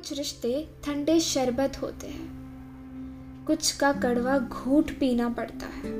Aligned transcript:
कुछ 0.00 0.18
रिश्ते 0.18 0.68
ठंडे 0.84 1.18
शरबत 1.20 1.76
होते 1.82 2.06
हैं। 2.06 3.44
कुछ 3.46 3.72
का 3.72 3.92
कड़वा 3.92 4.38
घूट 4.38 4.90
पीना 4.90 5.28
पड़ता 5.28 5.66
है। 5.66 5.90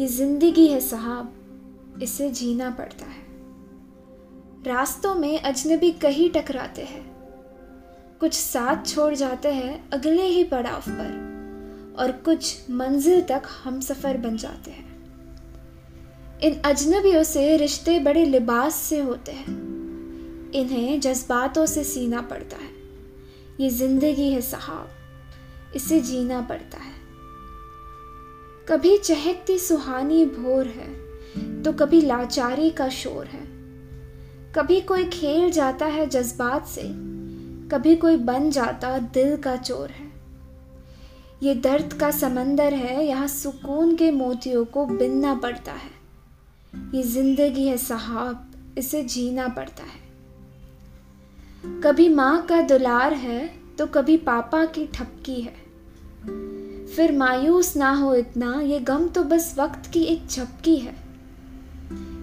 ये 0.00 0.06
ज़िंदगी 0.06 0.66
है 0.68 0.80
साहब, 0.80 2.00
इसे 2.02 2.30
जीना 2.30 2.70
पड़ता 2.70 3.06
है। 3.06 3.24
रास्तों 4.66 5.14
में 5.14 5.40
अजनबी 5.40 5.92
कहीं 5.92 6.30
टकराते 6.30 6.82
हैं। 6.82 7.04
कुछ 8.20 8.34
साथ 8.34 8.86
छोड़ 8.86 9.14
जाते 9.14 9.52
हैं 9.52 9.90
अगले 9.90 10.26
ही 10.26 10.44
पड़ाव 10.44 10.80
पर, 10.80 11.94
और 11.98 12.12
कुछ 12.12 12.70
मंजिल 12.70 13.20
तक 13.20 13.42
हम 13.64 13.80
सफ़र 13.80 14.16
बन 14.16 14.36
जाते 14.36 14.70
हैं। 14.70 14.90
इन 16.40 16.60
अजनबियों 16.64 17.22
से 17.22 17.56
रिश्ते 17.56 18.00
बड़े 18.00 18.24
लिबास 18.24 18.74
से 18.74 19.00
होते 19.00 19.32
हैं। 19.32 19.60
इन्हें 20.52 21.00
जज्बातों 21.00 21.66
से 21.66 21.84
सीना 21.84 22.20
पड़ता 22.20 22.56
है। 22.56 22.71
ये 23.60 23.68
ज़िंदगी 23.70 24.30
है 24.32 24.40
साहब, 24.42 24.88
इसे 25.76 26.00
जीना 26.00 26.40
पड़ता 26.40 26.78
है। 26.78 27.00
कभी 28.68 28.96
चहकती 28.98 29.58
सुहानी 29.58 30.24
भोर 30.26 30.66
है 30.68 31.62
तो 31.62 31.72
कभी 31.74 32.00
लाचारी 32.00 32.70
का 32.70 32.88
शोर 32.90 33.26
है। 33.26 33.44
कभी 34.54 34.80
कोई 34.82 35.04
खेल 35.10 35.50
जाता 35.50 35.86
है 35.86 36.06
जज्बात 36.06 36.66
से, 36.66 36.82
कभी 37.68 37.94
कोई 37.96 38.16
बन 38.18 38.50
जाता 38.50 38.96
दिल 38.98 39.36
का 39.36 39.56
चोर 39.58 39.90
है। 39.90 40.10
ये 41.42 41.54
दर्द 41.56 41.92
का 41.92 42.10
समंदर 42.10 42.74
है, 42.74 43.04
यहाँ 43.04 43.28
सुकून 43.28 43.96
के 43.96 44.10
मोतियों 44.10 44.64
को 44.64 44.84
बिनना 44.86 45.34
पड़ता 45.34 45.72
है। 45.72 45.90
ये 46.94 47.02
ज़िंदगी 47.04 47.66
है 47.66 47.76
साहब, 47.78 48.74
इसे 48.78 49.02
जीना 49.04 49.48
पड़ता 49.48 49.82
है। 49.84 50.01
कभी 51.64 52.08
माँ 52.08 52.46
का 52.46 52.60
दुलार 52.60 53.12
है 53.12 53.54
तो 53.78 53.86
कभी 53.86 54.16
पापा 54.16 54.64
की 54.64 54.86
ठपकी 54.86 55.40
है। 55.40 55.54
फिर 56.86 57.12
मायूस 57.12 57.76
ना 57.76 57.90
हो 57.90 58.14
इतना, 58.14 58.60
ये 58.60 58.80
गम 58.80 59.08
तो 59.08 59.24
बस 59.24 59.54
वक्त 59.58 59.90
की 59.92 60.02
एक 60.02 60.26
झपकी 60.26 60.76
है। 60.76 60.94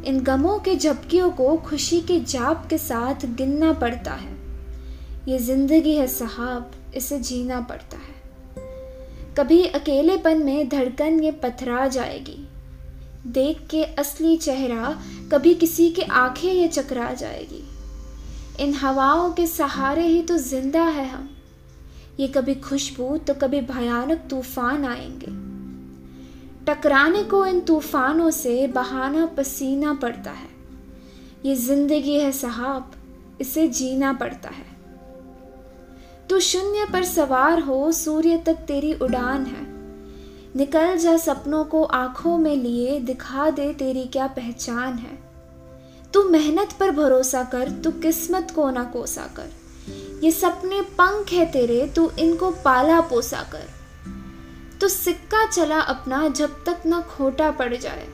इन 0.05 0.19
गमों 0.19 0.59
के 0.59 0.75
झपकियों 0.75 1.31
को 1.31 1.57
खुशी 1.57 2.01
के 2.01 2.19
जाप 2.19 2.67
के 2.69 2.77
साथ 2.77 3.25
गिनना 3.25 3.73
पड़ता 3.73 4.11
है। 4.11 4.37
ये 5.27 5.39
ज़िंदगी 5.39 5.95
है 5.95 6.07
साहब, 6.07 6.71
इसे 6.95 7.19
जीना 7.19 7.61
पड़ता 7.61 7.97
है। 7.97 8.17
कभी 9.37 9.63
अकेलेपन 9.63 10.43
में 10.43 10.69
धड़कन 10.69 11.19
ये 11.19 11.31
पथरा 11.31 11.87
जाएगी। 11.87 12.47
देख 13.27 13.67
के 13.71 13.83
असली 13.83 14.37
चेहरा, 14.37 15.01
कभी 15.31 15.55
किसी 15.55 15.89
के 15.89 16.01
आँखें 16.01 16.53
ये 16.53 16.67
चकरा 16.67 17.13
जाएगी। 17.13 17.68
इन 18.59 18.73
हवाओं 18.73 19.31
के 19.31 19.47
सहारे 19.47 20.07
ही 20.07 20.21
तो 20.21 20.37
ज़िंदा 20.37 20.83
है 20.83 21.07
हम। 21.09 21.29
ये 22.19 22.27
कभी 22.27 22.55
खुशबू 22.55 23.17
तो 23.17 23.33
कभी 23.33 23.61
भयानक 23.61 24.27
तूफ़ान 24.29 24.85
आएँगे। 24.85 25.31
टकराने 26.65 27.23
को 27.23 27.45
इन 27.45 27.59
तूफानों 27.59 28.31
से 28.31 28.67
बहाना 28.67 29.25
पसीना 29.25 29.93
पड़ता 29.93 30.31
है। 30.31 30.49
ये 31.45 31.55
ज़िंदगी 31.55 32.19
है 32.19 32.31
साहब, 32.31 32.91
इसे 33.41 33.67
जीना 33.67 34.13
पड़ता 34.13 34.49
है। 34.49 34.65
तू 36.29 36.39
शून्य 36.39 36.85
पर 36.93 37.03
सवार 37.03 37.59
हो, 37.59 37.91
सूर्य 37.91 38.37
तक 38.37 38.53
तेरी 38.53 38.93
उड़ान 38.93 39.45
है। 39.45 39.67
निकल 40.55 40.97
जा 40.97 41.17
सपनों 41.17 41.65
को 41.65 41.83
आँखों 41.83 42.37
में 42.37 42.55
लिए, 42.55 42.99
दिखा 42.99 43.49
दे 43.49 43.73
तेरी 43.73 44.05
क्या 44.05 44.27
पहचान 44.27 44.93
है। 44.93 45.28
तू 46.13 46.23
मेहनत 46.23 46.69
पर 46.79 46.91
भरोसा 46.91 47.43
कर, 47.43 47.69
तू 47.69 47.91
किस्मत 47.91 48.51
को 48.55 48.69
ना 48.69 48.83
कोसा 48.83 49.21
कर। 49.21 49.49
ये 50.23 50.31
सपने 50.31 50.81
पंख 50.81 51.31
है 51.31 51.51
तेरे, 51.51 51.87
तू 51.95 52.11
इनको 52.19 52.51
पाला 52.51 53.01
पोसा 53.01 53.41
कर। 53.41 53.69
तो 54.81 54.87
सिक्का 54.87 55.45
चला 55.45 55.79
अपना 55.79 56.27
जब 56.27 56.63
तक 56.65 56.81
ना 56.85 57.01
खोटा 57.01 57.51
पड़ 57.51 57.75
जाए। 57.75 58.07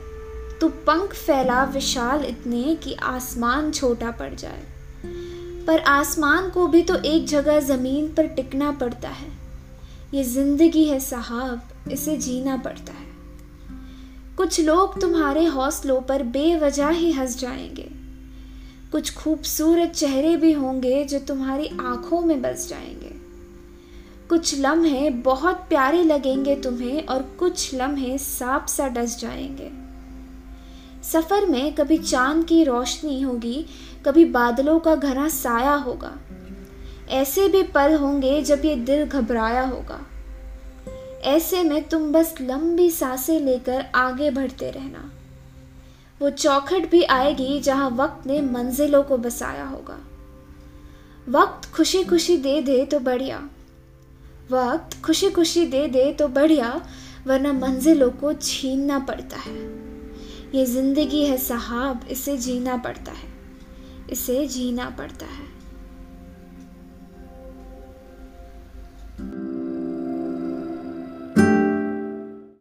तू 0.60 0.68
पंख 0.68 1.14
फैला 1.14 1.64
विशाल 1.64 2.24
इतने 2.24 2.74
कि 2.74 2.94
आसमान 2.94 3.72
छोटा 3.72 4.10
पड़ 4.10 4.34
जाए। 4.34 4.62
पर 5.66 5.78
आसमान 5.78 6.50
को 6.50 6.66
भी 6.66 6.82
तो 6.82 6.94
एक 6.94 7.26
जगह 7.26 7.60
ज़मीन 7.60 8.14
पर 8.14 8.26
टिकना 8.26 8.72
पड़ता 8.72 9.08
है। 9.08 9.32
ये 10.14 10.24
ज़िंदगी 10.24 10.84
है 10.84 11.00
साहब, 11.00 11.68
इसे 11.92 12.16
जीना 12.16 12.56
पड़ता 12.56 12.92
है। 12.92 13.15
कुछ 14.36 14.60
लोग 14.60 15.00
तुम्हारे 15.00 15.44
हौसलों 15.44 16.00
पर 16.00 16.22
बेवजह 16.22 16.88
ही 16.88 17.12
हंस 17.12 17.38
जाएँगे। 17.38 17.90
कुछ 18.92 19.14
खूबसूरत 19.14 19.90
चेहरे 19.90 20.36
भी 20.36 20.52
होंगे 20.52 21.04
जो 21.04 21.18
तुम्हारी 21.18 21.66
आँखों 21.80 22.20
में 22.20 22.42
बस 22.42 22.68
जाएँगे। 22.68 23.14
कुछ 24.28 24.60
लम्हे 24.60 25.10
बहुत 25.10 25.56
प्यारे 25.56 26.02
लगेंगे 26.02 26.56
तुम्हें 26.56 27.06
और 27.06 27.22
कुछ 27.22 27.74
लम्हे 27.74 28.18
सांप 28.18 28.66
सा 28.66 28.88
डस 28.88 29.18
जाएँगे। 29.18 29.70
सफ़र 31.02 31.46
में 31.46 31.74
कभी 31.74 31.98
चाँद 31.98 32.44
की 32.44 32.64
रोशनी 32.64 33.20
होगी, 33.20 33.66
कभी 34.04 34.24
बादलों 34.24 34.80
का 34.80 34.94
घना 34.96 35.28
साया 35.28 35.74
होगा। 35.74 36.12
ऐसे 37.08 37.48
भी 37.48 37.62
पल 37.62 37.94
होंगे 37.94 38.42
जब 38.42 38.64
ये 38.64 38.76
दिल 38.76 39.04
घबराया 39.04 39.62
होगा। 39.62 40.00
ऐसे 41.26 41.62
में 41.62 41.88
तुम 41.88 42.12
बस 42.12 42.34
लंबी 42.40 42.90
साँसें 42.90 43.40
लेकर 43.40 43.86
आगे 43.94 44.30
बढ़ते 44.30 44.70
रहना। 44.70 45.12
वो 46.22 46.30
चौखट 46.30 46.90
भी 46.90 47.02
आएगी 47.02 47.60
जहाँ 47.60 47.90
वक्त 47.90 48.26
ने 48.26 48.40
मंजिलों 48.40 49.02
को 49.02 49.16
बसाया 49.16 49.64
होगा। 49.64 49.98
वक्त 51.28 51.74
खुशी 51.74 52.04
खुशी 52.04 52.36
दे 52.36 52.62
दे 52.62 52.84
तो 52.84 53.00
बढ़िया। 53.00 53.48
वक्त 54.50 55.02
खुशी 55.02 55.30
खुशी 55.30 55.66
दे 55.66 55.88
दे 55.88 56.12
तो 56.12 56.28
बढ़िया, 56.28 56.86
वरना 57.26 57.52
मंजिलों 57.52 58.10
को 58.10 58.32
छीनना 58.32 58.98
पड़ता 58.98 59.36
है। 59.36 59.58
ये 60.54 60.66
ज़िंदगी 60.66 61.24
है 61.24 61.36
साहब, 61.36 62.06
इसे 62.10 62.36
जीना 62.36 62.76
पड़ता 62.76 63.12
है। 63.12 63.28
इसे 64.10 64.46
जीना 64.46 64.90
पड़ता 64.90 65.26
है। 65.26 65.55